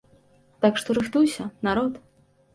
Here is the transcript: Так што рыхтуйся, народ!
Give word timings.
Так 0.65 0.79
што 0.83 0.95
рыхтуйся, 0.99 1.47
народ! 1.69 2.03